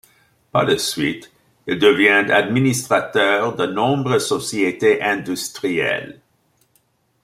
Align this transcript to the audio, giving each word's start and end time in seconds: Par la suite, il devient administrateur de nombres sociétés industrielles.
Par 0.51 0.63
la 0.63 0.79
suite, 0.79 1.31
il 1.67 1.77
devient 1.77 2.07
administrateur 2.31 3.55
de 3.55 3.67
nombres 3.67 4.17
sociétés 4.17 4.99
industrielles. 4.99 6.19